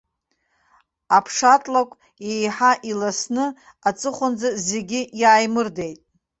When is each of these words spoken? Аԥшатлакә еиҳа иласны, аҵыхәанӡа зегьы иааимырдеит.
Аԥшатлакә 1.17 1.95
еиҳа 2.31 2.71
иласны, 2.91 3.45
аҵыхәанӡа 3.87 4.49
зегьы 4.67 5.01
иааимырдеит. 5.21 5.99